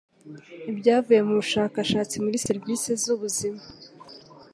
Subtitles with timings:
[0.71, 3.61] ibyavuye mu bushakashatsi muri serivisi z ubuzima